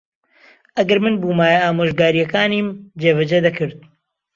ئەگەر 0.77 0.99
من 1.03 1.15
بوومایە، 1.21 1.59
ئامۆژگارییەکانیم 1.63 2.67
جێبەجێ 3.01 3.39
دەکرد. 3.45 3.77